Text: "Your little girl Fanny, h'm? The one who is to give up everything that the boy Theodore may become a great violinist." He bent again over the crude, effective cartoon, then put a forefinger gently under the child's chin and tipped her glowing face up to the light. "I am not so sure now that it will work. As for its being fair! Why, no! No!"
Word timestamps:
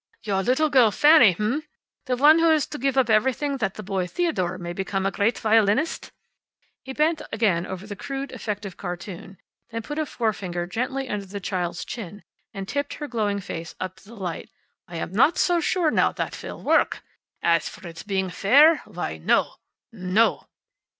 "Your 0.23 0.41
little 0.41 0.71
girl 0.71 0.89
Fanny, 0.89 1.33
h'm? 1.33 1.61
The 2.05 2.17
one 2.17 2.39
who 2.39 2.49
is 2.49 2.65
to 2.65 2.79
give 2.79 2.97
up 2.97 3.07
everything 3.07 3.57
that 3.57 3.75
the 3.75 3.83
boy 3.83 4.07
Theodore 4.07 4.57
may 4.57 4.73
become 4.73 5.05
a 5.05 5.11
great 5.11 5.37
violinist." 5.37 6.11
He 6.81 6.91
bent 6.91 7.21
again 7.31 7.67
over 7.67 7.85
the 7.85 7.95
crude, 7.95 8.31
effective 8.31 8.77
cartoon, 8.77 9.37
then 9.69 9.83
put 9.83 9.99
a 9.99 10.07
forefinger 10.07 10.65
gently 10.65 11.07
under 11.07 11.27
the 11.27 11.39
child's 11.39 11.85
chin 11.85 12.23
and 12.51 12.67
tipped 12.67 12.95
her 12.95 13.07
glowing 13.07 13.41
face 13.41 13.75
up 13.79 13.97
to 13.97 14.05
the 14.05 14.15
light. 14.15 14.49
"I 14.87 14.95
am 14.95 15.11
not 15.11 15.37
so 15.37 15.59
sure 15.59 15.91
now 15.91 16.11
that 16.13 16.43
it 16.43 16.47
will 16.51 16.63
work. 16.63 17.03
As 17.43 17.69
for 17.69 17.87
its 17.87 18.01
being 18.01 18.31
fair! 18.31 18.77
Why, 18.85 19.19
no! 19.19 19.57
No!" 19.91 20.47